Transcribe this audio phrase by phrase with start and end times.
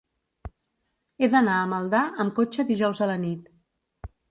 [1.25, 3.55] He d'anar a Maldà amb cotxe dijous a la nit.